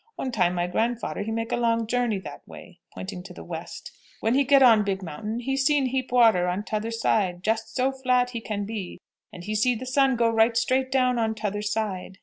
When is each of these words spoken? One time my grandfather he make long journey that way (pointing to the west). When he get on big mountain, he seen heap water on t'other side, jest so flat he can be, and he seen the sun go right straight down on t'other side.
One 0.15 0.31
time 0.31 0.55
my 0.55 0.65
grandfather 0.65 1.21
he 1.21 1.29
make 1.29 1.51
long 1.51 1.85
journey 1.85 2.17
that 2.21 2.41
way 2.47 2.79
(pointing 2.91 3.21
to 3.21 3.33
the 3.35 3.43
west). 3.43 3.91
When 4.19 4.33
he 4.33 4.43
get 4.43 4.63
on 4.63 4.83
big 4.83 5.03
mountain, 5.03 5.37
he 5.41 5.55
seen 5.55 5.85
heap 5.85 6.11
water 6.11 6.47
on 6.47 6.63
t'other 6.63 6.89
side, 6.89 7.43
jest 7.43 7.75
so 7.75 7.91
flat 7.91 8.31
he 8.31 8.41
can 8.41 8.65
be, 8.65 8.99
and 9.31 9.43
he 9.43 9.53
seen 9.53 9.77
the 9.77 9.85
sun 9.85 10.15
go 10.15 10.27
right 10.27 10.57
straight 10.57 10.91
down 10.91 11.19
on 11.19 11.35
t'other 11.35 11.61
side. 11.61 12.17